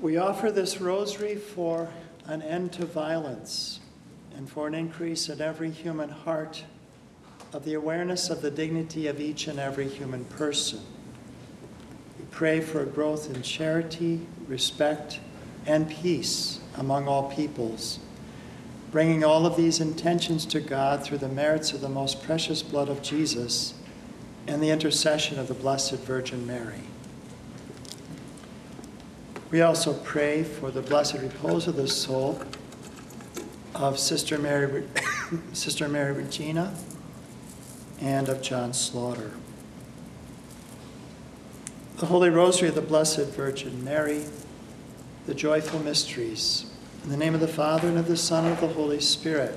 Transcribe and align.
We 0.00 0.18
offer 0.18 0.50
this 0.50 0.78
rosary 0.78 1.36
for 1.36 1.88
an 2.26 2.42
end 2.42 2.72
to 2.74 2.84
violence 2.84 3.80
and 4.36 4.48
for 4.48 4.66
an 4.66 4.74
increase 4.74 5.30
in 5.30 5.40
every 5.40 5.70
human 5.70 6.10
heart 6.10 6.64
of 7.54 7.64
the 7.64 7.74
awareness 7.74 8.28
of 8.28 8.42
the 8.42 8.50
dignity 8.50 9.06
of 9.06 9.20
each 9.20 9.46
and 9.46 9.58
every 9.58 9.88
human 9.88 10.26
person. 10.26 10.80
We 12.18 12.26
pray 12.30 12.60
for 12.60 12.82
a 12.82 12.86
growth 12.86 13.34
in 13.34 13.40
charity, 13.40 14.26
respect, 14.46 15.20
and 15.64 15.88
peace 15.88 16.60
among 16.76 17.08
all 17.08 17.30
peoples, 17.30 17.98
bringing 18.92 19.24
all 19.24 19.46
of 19.46 19.56
these 19.56 19.80
intentions 19.80 20.44
to 20.46 20.60
God 20.60 21.02
through 21.02 21.18
the 21.18 21.28
merits 21.28 21.72
of 21.72 21.80
the 21.80 21.88
most 21.88 22.22
precious 22.22 22.62
blood 22.62 22.90
of 22.90 23.00
Jesus 23.00 23.72
and 24.46 24.62
the 24.62 24.70
intercession 24.70 25.38
of 25.38 25.48
the 25.48 25.54
Blessed 25.54 25.94
Virgin 25.94 26.46
Mary. 26.46 26.82
We 29.50 29.60
also 29.60 29.94
pray 29.94 30.42
for 30.42 30.72
the 30.72 30.82
blessed 30.82 31.18
repose 31.18 31.68
of 31.68 31.76
the 31.76 31.86
soul 31.86 32.40
of 33.76 33.98
Sister 33.98 34.38
Mary, 34.38 34.82
Sister 35.52 35.88
Mary 35.88 36.12
Regina 36.12 36.74
and 38.00 38.28
of 38.28 38.42
John 38.42 38.72
Slaughter. 38.72 39.30
The 41.98 42.06
Holy 42.06 42.28
Rosary 42.28 42.68
of 42.68 42.74
the 42.74 42.82
Blessed 42.82 43.26
Virgin 43.26 43.84
Mary, 43.84 44.24
the 45.26 45.34
joyful 45.34 45.78
mysteries. 45.78 46.66
In 47.04 47.10
the 47.10 47.16
name 47.16 47.34
of 47.34 47.40
the 47.40 47.48
Father, 47.48 47.88
and 47.88 47.98
of 47.98 48.08
the 48.08 48.16
Son, 48.16 48.44
and 48.44 48.54
of 48.54 48.60
the 48.60 48.74
Holy 48.74 49.00
Spirit. 49.00 49.56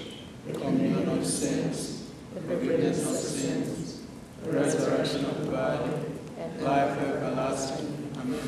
communion 0.59 1.09
of 1.09 1.25
saints, 1.25 2.09
forgiveness 2.47 3.05
of 3.05 3.15
sins, 3.15 4.01
resurrection 4.45 5.25
of 5.25 5.45
the 5.45 5.51
body, 5.51 5.91
life 6.59 6.97
everlasting. 6.99 8.13
Amen. 8.17 8.39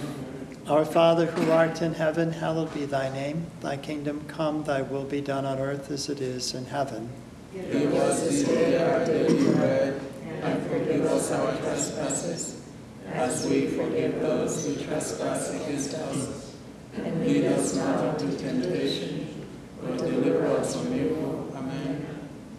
Our 0.68 0.86
Father 0.86 1.26
who 1.26 1.52
art 1.52 1.82
in 1.82 1.94
heaven, 1.94 2.32
hallowed 2.32 2.74
be 2.74 2.86
thy 2.86 3.12
name. 3.12 3.48
Thy 3.60 3.76
kingdom 3.76 4.24
come, 4.28 4.64
thy 4.64 4.82
will 4.82 5.04
be 5.04 5.20
done 5.20 5.46
on 5.46 5.60
earth 5.60 5.92
as 5.92 6.08
it 6.10 6.22
is 6.22 6.54
in 6.54 6.66
heaven. 6.66 7.10
Give 7.54 7.94
us 7.96 8.22
this 8.22 8.44
day 8.46 8.82
our 8.82 9.06
daily 9.06 9.54
bread, 9.56 10.02
and 10.42 10.68
forgive 10.68 11.06
us 11.06 11.32
our 11.32 11.56
trespasses, 11.58 12.64
as 13.12 13.46
we 13.46 13.68
forgive 13.68 14.22
those 14.22 14.66
who 14.66 14.76
trespass 14.86 15.54
against 15.54 15.94
us. 15.96 16.56
And 16.96 17.26
lead 17.26 17.46
us 17.46 17.76
not 17.76 18.22
into 18.22 18.38
temptation, 18.38 19.48
but 19.82 19.98
deliver 19.98 20.48
us 20.48 20.76
from 20.76 20.94
evil. 20.94 21.43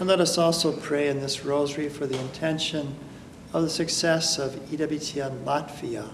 And 0.00 0.08
let 0.08 0.20
us 0.20 0.38
also 0.38 0.72
pray 0.72 1.08
in 1.08 1.20
this 1.20 1.44
rosary 1.44 1.88
for 1.88 2.06
the 2.06 2.18
intention 2.18 2.96
of 3.52 3.62
the 3.62 3.70
success 3.70 4.38
of 4.38 4.52
EWTN 4.70 5.44
Latvia. 5.44 6.10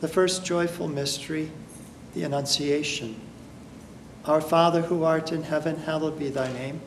The 0.00 0.08
first 0.08 0.44
joyful 0.44 0.86
mystery, 0.86 1.50
the 2.14 2.22
Annunciation. 2.22 3.20
Our 4.24 4.40
Father 4.40 4.82
who 4.82 5.02
art 5.02 5.32
in 5.32 5.42
heaven, 5.42 5.76
hallowed 5.76 6.18
be 6.18 6.28
thy 6.28 6.52
name. 6.52 6.80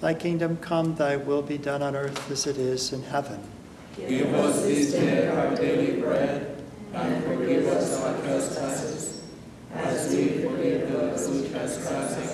Thy 0.00 0.14
kingdom 0.14 0.56
come, 0.56 0.94
thy 0.94 1.16
will 1.16 1.42
be 1.42 1.58
done 1.58 1.82
on 1.82 1.94
earth 1.94 2.30
as 2.30 2.46
it 2.46 2.56
is 2.56 2.92
in 2.92 3.02
heaven. 3.02 3.42
Give 3.96 4.32
us 4.34 4.62
this 4.62 4.92
day 4.92 5.28
our 5.28 5.54
daily 5.54 6.00
bread, 6.00 6.62
and 6.94 7.24
forgive 7.24 7.66
us 7.66 8.00
our 8.00 8.18
trespasses, 8.22 9.22
as 9.74 10.14
we 10.14 10.42
forgive 10.42 10.90
those 10.90 11.28
who 11.28 11.48
trespass 11.50 12.16
against 12.16 12.22
us. 12.22 12.33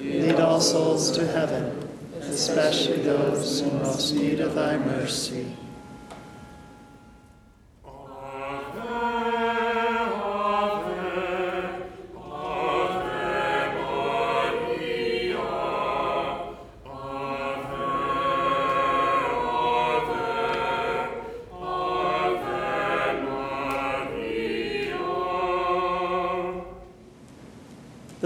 lead 0.00 0.40
all 0.40 0.60
souls 0.60 1.10
to 1.12 1.26
heaven, 1.26 1.88
especially 2.20 3.02
those 3.02 3.60
in 3.60 3.78
most 3.78 4.14
need 4.14 4.40
of 4.40 4.54
thy 4.54 4.78
mercy. 4.78 5.46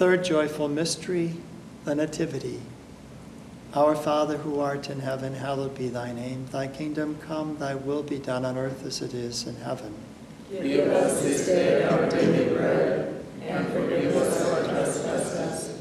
Third 0.00 0.24
joyful 0.24 0.66
mystery, 0.66 1.34
the 1.84 1.94
Nativity. 1.94 2.58
Our 3.74 3.94
Father 3.94 4.38
who 4.38 4.58
art 4.58 4.88
in 4.88 5.00
heaven, 5.00 5.34
hallowed 5.34 5.76
be 5.76 5.90
thy 5.90 6.10
name. 6.14 6.46
Thy 6.50 6.68
kingdom 6.68 7.18
come, 7.20 7.58
thy 7.58 7.74
will 7.74 8.02
be 8.02 8.18
done 8.18 8.46
on 8.46 8.56
earth 8.56 8.82
as 8.86 9.02
it 9.02 9.12
is 9.12 9.46
in 9.46 9.56
heaven. 9.56 9.94
Give 10.50 10.88
us 10.88 11.20
this 11.22 11.44
day 11.44 11.84
our 11.84 12.08
daily 12.08 12.54
bread, 12.54 13.22
and 13.42 13.70
forgive 13.74 14.16
us 14.16 14.40
our 14.40 14.64
trespasses, 14.72 15.78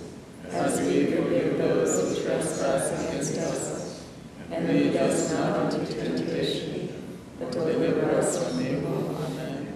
as 0.50 0.82
we 0.82 1.06
forgive 1.06 1.58
those 1.58 2.18
who 2.18 2.22
trespass 2.22 2.92
against 3.08 3.38
us. 3.38 4.06
And 4.52 4.68
lead 4.68 4.98
us 4.98 5.32
not 5.32 5.74
into 5.74 5.94
temptation, 5.94 6.94
but 7.40 7.54
deliver 7.54 8.16
us 8.16 8.50
from 8.50 8.68
evil. 8.68 9.16
Amen. 9.16 9.76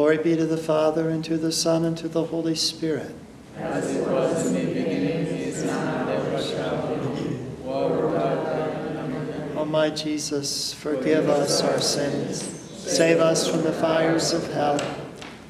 Glory 0.11 0.23
be 0.31 0.35
to 0.35 0.45
the 0.45 0.57
Father, 0.57 1.09
and 1.09 1.23
to 1.23 1.37
the 1.37 1.53
Son, 1.53 1.85
and 1.85 1.97
to 1.97 2.09
the 2.09 2.25
Holy 2.25 2.53
Spirit. 2.53 3.15
As 3.55 3.95
it 3.95 4.05
was 4.05 4.47
in 4.47 4.55
the 4.55 4.73
beginning, 4.73 5.25
is 5.25 5.63
now, 5.63 6.01
and 6.01 6.09
ever 6.09 6.43
shall 6.43 6.97
be, 7.15 7.37
world 7.63 8.11
without. 8.11 8.45
Amen. 8.45 9.53
O 9.55 9.63
my 9.63 9.89
Jesus, 9.89 10.73
forgive 10.73 11.29
us 11.29 11.61
our 11.61 11.79
sins, 11.79 12.43
save 12.75 13.21
us 13.21 13.47
from 13.47 13.61
the 13.61 13.71
fires 13.71 14.33
of 14.33 14.51
hell, 14.51 14.81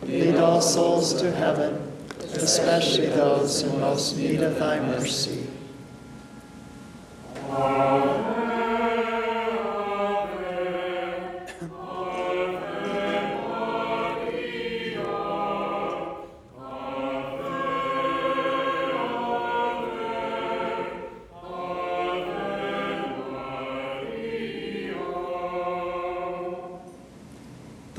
lead 0.03 0.35
all 0.35 0.61
souls 0.61 1.19
to 1.19 1.31
heaven, 1.31 1.91
especially 2.19 3.07
those 3.07 3.63
in 3.63 3.79
most 3.79 4.15
need 4.15 4.43
of 4.43 4.59
thy 4.59 4.79
mercy. 4.79 5.40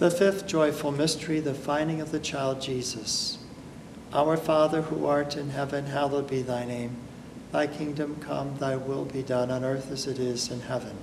The 0.00 0.10
fifth 0.10 0.46
joyful 0.46 0.92
mystery, 0.92 1.40
the 1.40 1.52
finding 1.52 2.00
of 2.00 2.10
the 2.10 2.20
child 2.20 2.62
Jesus. 2.62 3.36
Our 4.14 4.38
Father 4.38 4.80
who 4.80 5.04
art 5.04 5.36
in 5.36 5.50
heaven, 5.50 5.84
hallowed 5.84 6.26
be 6.26 6.40
thy 6.40 6.64
name. 6.64 6.96
Thy 7.52 7.66
kingdom 7.66 8.16
come, 8.18 8.56
thy 8.56 8.76
will 8.76 9.04
be 9.04 9.22
done 9.22 9.50
on 9.50 9.62
earth 9.62 9.92
as 9.92 10.06
it 10.06 10.18
is 10.18 10.50
in 10.50 10.60
heaven. 10.60 10.96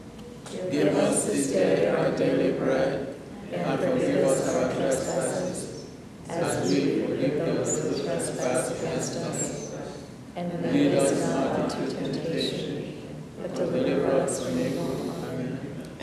Give 0.72 0.88
us 0.96 1.26
this 1.26 1.52
day 1.52 1.88
our 1.90 2.10
daily 2.18 2.58
bread, 2.58 3.16
and 3.52 3.80
forgive 3.80 4.26
us 4.26 4.56
our 4.56 4.74
trespasses, 4.74 5.86
as 6.28 6.68
we 6.68 7.06
forgive 7.06 7.38
those 7.38 7.80
who 7.80 8.04
trespass 8.04 8.80
against 8.80 9.16
us. 9.18 9.76
And 10.36 10.74
Lead 10.74 10.96
us 10.96 11.24
not 11.30 11.70
into 11.70 11.96
temptation, 11.96 12.98
but 13.44 13.54
Deliver 13.54 14.12
us 14.14 14.44
from 14.44 14.60
evil. 14.60 15.07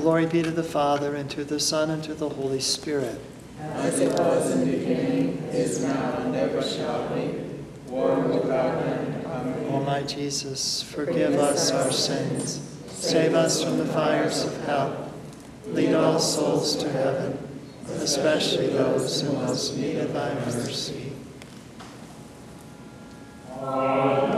Glory 0.00 0.24
be 0.24 0.42
to 0.42 0.50
the 0.50 0.62
Father, 0.62 1.14
and 1.14 1.28
to 1.28 1.44
the 1.44 1.60
Son, 1.60 1.90
and 1.90 2.02
to 2.02 2.14
the 2.14 2.30
Holy 2.30 2.58
Spirit. 2.58 3.20
As 3.60 4.00
it 4.00 4.18
was 4.18 4.50
in 4.50 4.60
the 4.60 4.78
beginning, 4.78 5.36
is 5.52 5.84
now, 5.84 6.16
and 6.20 6.34
ever 6.34 6.62
shall 6.62 7.06
be, 7.14 7.34
world 7.86 8.34
without 8.34 8.82
end. 8.82 9.26
Amen. 9.26 9.66
O 9.68 9.80
my 9.80 10.02
Jesus, 10.04 10.82
forgive 10.82 11.34
us 11.34 11.70
our 11.70 11.92
sins, 11.92 12.62
save 12.86 13.34
us 13.34 13.62
from 13.62 13.76
the 13.76 13.84
fires 13.84 14.42
of 14.42 14.64
hell, 14.64 15.12
lead 15.66 15.92
all 15.92 16.18
souls 16.18 16.76
to 16.76 16.90
heaven, 16.90 17.36
especially 17.86 18.68
those 18.68 19.20
who 19.20 19.34
most 19.34 19.76
need 19.76 19.96
thy 19.96 20.34
mercy. 20.46 21.12
Hail, 23.48 24.29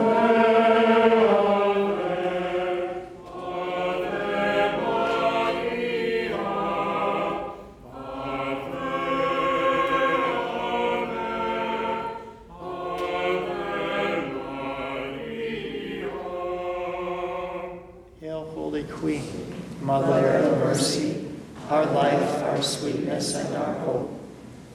sweetness, 23.22 23.34
and 23.34 23.56
our 23.56 23.74
hope. 23.80 24.20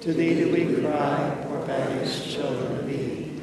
To 0.02 0.14
thee 0.14 0.36
do 0.36 0.52
we 0.52 0.82
cry, 0.82 1.38
poor 1.48 1.66
banished 1.66 2.32
children 2.32 2.78
of 2.78 2.90
Eve. 2.90 3.42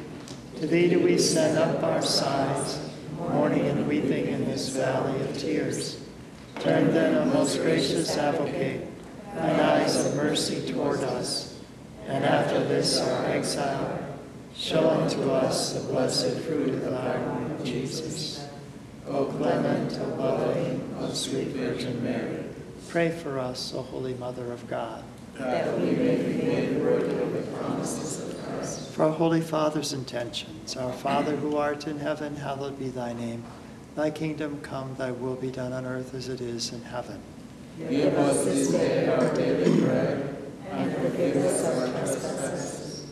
To 0.59 0.67
thee 0.67 0.89
do 0.89 0.99
we 0.99 1.17
send 1.17 1.57
up 1.57 1.83
our 1.83 2.01
sighs, 2.01 2.79
mourning 3.19 3.65
and 3.67 3.87
weeping 3.87 4.27
in 4.27 4.45
this 4.45 4.69
valley 4.69 5.19
of 5.21 5.37
tears. 5.37 6.01
Turn 6.59 6.93
then, 6.93 7.15
O 7.15 7.25
most 7.25 7.59
gracious 7.61 8.17
advocate, 8.17 8.87
thine 9.35 9.59
eyes 9.59 10.05
of 10.05 10.15
mercy 10.15 10.65
toward 10.71 11.01
us, 11.01 11.59
and 12.07 12.23
after 12.23 12.63
this 12.63 13.01
our 13.01 13.25
exile, 13.25 13.99
show 14.55 14.89
unto 14.89 15.29
us 15.31 15.73
the 15.73 15.81
blessed 15.91 16.37
fruit 16.39 16.69
of 16.69 16.81
thy 16.89 17.17
womb, 17.17 17.65
Jesus. 17.65 18.47
O 19.07 19.25
clement, 19.25 19.99
O 19.99 20.15
loving, 20.15 20.95
O 20.99 21.11
sweet 21.11 21.49
Virgin 21.49 22.01
Mary, 22.03 22.34
pray 22.95 23.11
for 23.11 23.37
us, 23.37 23.73
O 23.75 23.81
Holy 23.81 24.13
Mother 24.13 24.53
of 24.53 24.65
God. 24.69 25.03
that 25.37 25.77
we 25.81 25.91
may 25.91 26.15
be 26.15 26.45
made 26.45 26.81
worthy 26.81 27.13
of 27.21 27.33
the 27.33 27.41
promises 27.57 28.23
of 28.23 28.41
Christ. 28.45 28.91
For 28.91 29.03
our 29.03 29.11
Holy 29.11 29.41
Father's 29.41 29.91
intentions, 29.91 30.77
our 30.77 30.93
Father 30.93 31.35
who 31.35 31.57
art 31.57 31.87
in 31.87 31.99
heaven, 31.99 32.37
hallowed 32.37 32.79
be 32.79 32.87
thy 32.87 33.11
name. 33.11 33.43
Thy 33.95 34.11
kingdom 34.11 34.61
come, 34.61 34.95
thy 34.95 35.11
will 35.11 35.35
be 35.35 35.51
done 35.51 35.73
on 35.73 35.85
earth 35.85 36.15
as 36.15 36.29
it 36.29 36.39
is 36.39 36.71
in 36.71 36.83
heaven. 36.83 37.19
Give 37.77 38.17
us 38.17 38.45
this 38.45 38.71
day 38.71 39.09
our 39.09 39.35
daily 39.35 39.81
bread, 39.81 40.37
and 40.71 40.95
forgive 40.95 41.35
us 41.35 41.65
our 41.65 41.87
trespasses, 41.99 43.07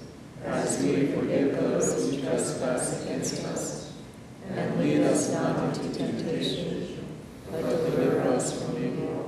as 0.46 0.82
we 0.82 1.08
forgive 1.08 1.58
those 1.58 2.10
who 2.10 2.22
trespass 2.22 3.04
against 3.04 3.44
us. 3.48 3.92
And 4.50 4.80
lead 4.80 5.02
us 5.02 5.34
not 5.34 5.76
into 5.76 5.94
temptation, 5.94 7.06
but 7.52 7.64
deliver 7.64 8.22
us 8.30 8.64
from 8.64 8.82
evil. 8.82 9.23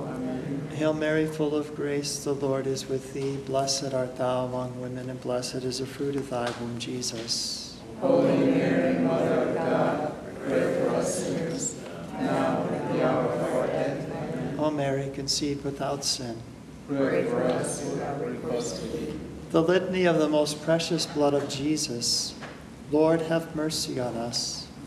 Hail 0.76 0.92
Mary, 0.92 1.24
full 1.24 1.56
of 1.56 1.74
grace, 1.74 2.22
the 2.22 2.34
Lord 2.34 2.66
is 2.66 2.86
with 2.86 3.14
thee. 3.14 3.38
Blessed 3.46 3.94
art 3.94 4.18
thou 4.18 4.44
among 4.44 4.78
women, 4.78 5.08
and 5.08 5.18
blessed 5.22 5.64
is 5.64 5.78
the 5.78 5.86
fruit 5.86 6.16
of 6.16 6.28
thy 6.28 6.50
womb, 6.60 6.78
Jesus. 6.78 7.78
Holy 7.98 8.36
Mary, 8.36 8.98
Mother 8.98 9.48
of 9.48 9.54
God, 9.54 10.14
pray 10.44 10.78
for 10.78 10.90
us 10.96 11.24
sinners, 11.24 11.76
now 12.20 12.62
and 12.64 12.76
at 12.76 12.92
the 12.92 13.08
hour 13.08 13.24
of 13.24 13.54
our 13.54 13.66
death. 13.68 14.04
Amen. 14.04 14.56
O 14.58 14.70
Mary, 14.70 15.10
conceived 15.14 15.64
without 15.64 16.04
sin. 16.04 16.36
Pray 16.88 17.24
for 17.24 17.42
us 17.44 17.82
who 17.82 17.96
have 17.96 18.20
recourse 18.20 18.78
to 18.78 18.86
thee. 18.88 19.18
The 19.52 19.62
litany 19.62 20.04
of 20.04 20.18
the 20.18 20.28
most 20.28 20.62
precious 20.62 21.06
blood 21.06 21.32
of 21.32 21.48
Jesus. 21.48 22.34
Lord, 22.90 23.22
have 23.22 23.56
mercy 23.56 23.98
on 23.98 24.14
us. 24.14 24.65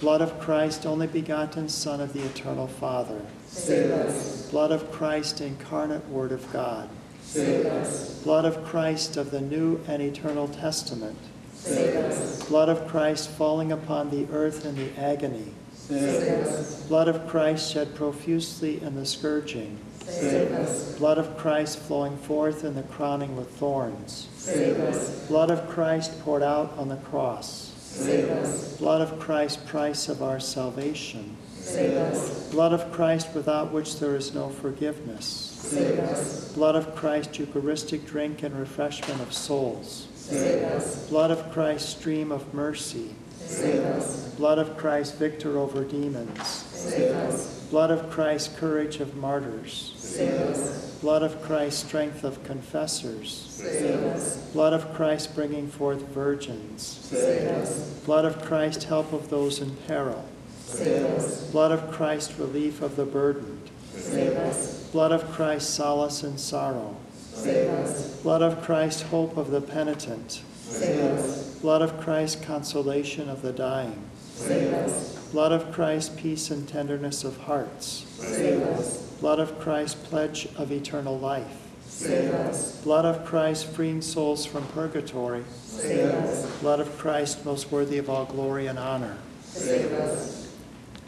Blood 0.00 0.20
of 0.20 0.38
Christ, 0.40 0.86
only 0.86 1.06
begotten 1.06 1.68
Son 1.68 2.00
of 2.00 2.12
the 2.12 2.22
eternal 2.22 2.66
Father. 2.66 3.20
Save 3.46 3.90
us. 3.92 4.50
Blood 4.50 4.72
of 4.72 4.90
Christ, 4.90 5.40
incarnate 5.40 6.08
Word 6.08 6.32
of 6.32 6.52
God. 6.52 6.88
Save 7.22 7.66
us. 7.66 8.22
Blood 8.22 8.44
of 8.44 8.64
Christ 8.64 9.16
of 9.16 9.30
the 9.30 9.40
New 9.40 9.80
and 9.88 10.02
Eternal 10.02 10.48
Testament. 10.48 11.18
Save 11.54 11.96
us. 11.96 12.44
Blood 12.48 12.68
of 12.68 12.86
Christ 12.88 13.30
falling 13.30 13.72
upon 13.72 14.10
the 14.10 14.26
earth 14.32 14.66
in 14.66 14.76
the 14.76 14.90
agony. 14.98 15.52
Save 15.72 16.46
us. 16.46 16.82
Blood 16.86 17.08
of 17.08 17.26
Christ 17.26 17.72
shed 17.72 17.94
profusely 17.94 18.82
in 18.82 18.94
the 18.94 19.06
scourging. 19.06 19.78
Save 20.00 20.52
us. 20.52 20.98
Blood 20.98 21.18
of 21.18 21.36
Christ 21.36 21.78
flowing 21.78 22.16
forth 22.18 22.64
in 22.64 22.74
the 22.74 22.82
crowning 22.82 23.36
with 23.36 23.50
thorns. 23.50 24.28
Save 24.36 24.78
us. 24.80 25.26
Blood 25.28 25.50
of 25.50 25.68
Christ 25.68 26.20
poured 26.22 26.42
out 26.42 26.72
on 26.76 26.88
the 26.88 26.96
cross. 26.96 27.73
Save 27.94 28.28
us. 28.30 28.76
Blood 28.76 29.00
of 29.00 29.20
Christ, 29.20 29.66
price 29.66 30.08
of 30.08 30.22
our 30.22 30.40
salvation. 30.40 31.36
Save 31.54 31.96
us. 31.96 32.50
Blood 32.50 32.72
of 32.72 32.90
Christ, 32.92 33.28
without 33.34 33.72
which 33.72 33.98
there 34.00 34.16
is 34.16 34.34
no 34.34 34.48
forgiveness. 34.50 35.24
Save 35.24 36.00
us. 36.00 36.52
Blood 36.52 36.74
of 36.74 36.94
Christ, 36.96 37.38
Eucharistic 37.38 38.04
drink 38.04 38.42
and 38.42 38.58
refreshment 38.58 39.20
of 39.20 39.32
souls. 39.32 40.08
Save 40.16 40.64
us. 40.64 41.08
Blood 41.08 41.30
of 41.30 41.52
Christ, 41.52 41.88
stream 41.98 42.32
of 42.32 42.52
mercy. 42.52 43.14
Save 43.38 43.84
us. 43.84 44.34
Blood 44.34 44.58
of 44.58 44.76
Christ, 44.76 45.16
victor 45.16 45.56
over 45.56 45.84
demons. 45.84 46.46
Save 46.46 47.12
us. 47.12 47.60
Blood 47.70 47.90
of 47.90 48.10
Christ, 48.10 48.56
courage 48.56 49.00
of 49.00 49.16
martyrs. 49.16 49.94
Save 49.96 50.32
us. 50.32 50.93
Blood 51.04 51.22
of 51.22 51.42
Christ, 51.42 51.86
strength 51.86 52.24
of 52.24 52.42
confessors. 52.44 53.30
Save 53.50 54.04
us. 54.04 54.38
Blood 54.54 54.72
of 54.72 54.94
Christ, 54.94 55.34
bringing 55.34 55.68
forth 55.68 56.00
virgins. 56.08 56.82
Save 56.82 57.46
us. 57.46 57.90
Blood 58.06 58.24
of 58.24 58.42
Christ, 58.42 58.84
help 58.84 59.12
of 59.12 59.28
those 59.28 59.60
in 59.60 59.76
peril. 59.86 60.24
Save 60.64 61.04
us. 61.04 61.50
Blood 61.50 61.72
of 61.72 61.90
Christ, 61.90 62.38
relief 62.38 62.80
of 62.80 62.96
the 62.96 63.04
burdened. 63.04 63.68
Save 63.92 64.32
us. 64.38 64.88
Blood 64.92 65.12
of 65.12 65.30
Christ, 65.30 65.74
solace 65.74 66.24
in 66.24 66.38
sorrow. 66.38 66.96
Save 67.34 67.68
us. 67.68 68.22
Blood 68.22 68.40
of 68.40 68.62
Christ, 68.62 69.02
hope 69.02 69.36
of 69.36 69.50
the 69.50 69.60
penitent. 69.60 70.40
Save 70.62 71.00
us. 71.00 71.56
Blood 71.56 71.82
of 71.82 72.00
Christ, 72.00 72.42
consolation 72.42 73.28
of 73.28 73.42
the 73.42 73.52
dying. 73.52 74.02
Save 74.36 74.72
us. 74.72 75.18
Blood 75.32 75.52
of 75.52 75.70
Christ, 75.70 76.16
peace 76.16 76.50
and 76.50 76.66
tenderness 76.66 77.24
of 77.24 77.36
hearts. 77.36 78.06
Save 78.16 78.62
us. 78.62 79.03
Blood 79.24 79.40
of 79.40 79.58
Christ, 79.58 80.04
pledge 80.04 80.48
of 80.58 80.70
eternal 80.70 81.18
life. 81.18 81.56
Save 81.86 82.30
us. 82.34 82.82
Blood 82.82 83.06
of 83.06 83.24
Christ, 83.24 83.64
freeing 83.68 84.02
souls 84.02 84.44
from 84.44 84.66
purgatory. 84.66 85.44
Save 85.64 86.10
us. 86.10 86.44
Blood 86.60 86.78
of 86.78 86.98
Christ, 86.98 87.42
most 87.42 87.72
worthy 87.72 87.96
of 87.96 88.10
all 88.10 88.26
glory 88.26 88.66
and 88.66 88.78
honor. 88.78 89.16
Save 89.42 89.92
us. 89.92 90.54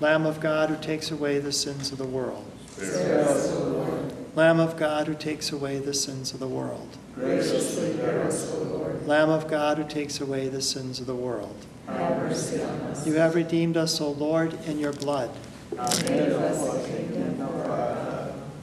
Lamb 0.01 0.25
of 0.25 0.41
God, 0.41 0.71
who 0.71 0.79
takes 0.79 1.11
away 1.11 1.41
the 1.41 1.53
sins 1.53 1.93
of 1.93 1.99
the 1.99 2.07
world. 2.07 2.51
Spare 2.71 3.29
us, 3.29 3.53
O 3.53 3.65
Lord. 3.65 4.13
Lamb 4.35 4.61
of 4.61 4.79
God, 4.79 5.09
who 5.09 5.15
takes 5.15 5.53
away 5.53 5.79
the 5.79 5.93
sins 5.93 6.33
of 6.33 6.41
the 6.41 6.49
world. 6.49 6.97
Graciously 7.17 7.93
hear 7.99 8.23
us, 8.23 8.51
O 8.55 8.63
Lord. 8.63 9.07
Lamb 9.07 9.29
of 9.29 9.47
God, 9.47 9.77
who 9.77 9.85
takes 9.87 10.23
away 10.23 10.49
the 10.49 10.63
sins 10.63 11.01
of 11.01 11.07
the 11.07 11.15
world. 11.15 11.67
Have 11.87 12.17
mercy 12.17 12.63
on 12.63 12.81
us. 12.81 13.07
You 13.07 13.17
have 13.17 13.35
redeemed 13.35 13.77
us, 13.77 14.01
O 14.01 14.13
Lord, 14.13 14.59
in 14.65 14.79
your 14.79 14.95
blood. 14.95 15.29
Made 15.71 15.83
us 15.83 16.75
a 16.75 16.89
kingdom 16.89 17.37
for 17.37 17.71
our 17.71 17.95
God. 17.95 18.07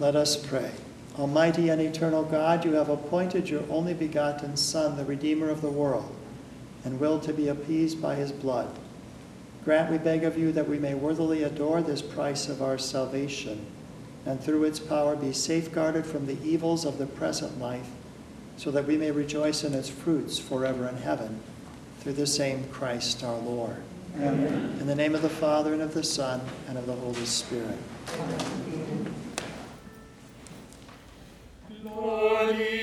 Let 0.03 0.17
us 0.17 0.35
pray. 0.35 0.69
Almighty 1.17 1.69
and 1.69 1.79
eternal 1.79 2.23
God, 2.23 2.65
you 2.65 2.73
have 2.73 2.89
appointed 2.89 3.49
your 3.49 3.63
only 3.69 3.93
begotten 3.93 4.57
Son, 4.57 4.97
the 4.97 5.05
Redeemer 5.05 5.49
of 5.49 5.61
the 5.61 5.69
world, 5.69 6.13
and 6.83 6.99
will 6.99 7.21
to 7.21 7.31
be 7.31 7.47
appeased 7.47 8.01
by 8.01 8.15
his 8.15 8.33
blood. 8.33 8.67
Grant, 9.63 9.89
we 9.89 9.97
beg 9.97 10.25
of 10.25 10.37
you, 10.37 10.51
that 10.51 10.67
we 10.67 10.77
may 10.77 10.93
worthily 10.93 11.43
adore 11.43 11.81
this 11.81 12.01
price 12.01 12.49
of 12.49 12.61
our 12.61 12.77
salvation, 12.77 13.65
and 14.25 14.43
through 14.43 14.65
its 14.65 14.77
power 14.77 15.15
be 15.15 15.31
safeguarded 15.31 16.05
from 16.05 16.25
the 16.25 16.37
evils 16.43 16.83
of 16.83 16.97
the 16.97 17.07
present 17.07 17.57
life, 17.57 17.87
so 18.57 18.71
that 18.71 18.85
we 18.85 18.97
may 18.97 19.09
rejoice 19.11 19.63
in 19.63 19.73
its 19.73 19.87
fruits 19.87 20.37
forever 20.37 20.85
in 20.89 20.97
heaven, 20.97 21.39
through 22.01 22.11
the 22.11 22.27
same 22.27 22.67
Christ 22.73 23.23
our 23.23 23.37
Lord. 23.37 23.77
Amen. 24.17 24.75
In 24.81 24.85
the 24.85 24.95
name 24.95 25.15
of 25.15 25.21
the 25.21 25.29
Father, 25.29 25.71
and 25.71 25.81
of 25.81 25.93
the 25.93 26.03
Son, 26.03 26.41
and 26.67 26.77
of 26.77 26.87
the 26.87 26.93
Holy 26.93 27.25
Spirit. 27.25 27.77
Glory 28.07 28.82
be 32.03 32.82